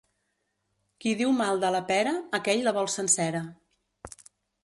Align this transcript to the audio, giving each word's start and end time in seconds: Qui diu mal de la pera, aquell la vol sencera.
Qui 1.03 1.11
diu 1.19 1.33
mal 1.41 1.61
de 1.65 1.69
la 1.75 1.83
pera, 1.91 2.13
aquell 2.39 2.65
la 2.69 2.75
vol 2.79 2.91
sencera. 2.95 3.45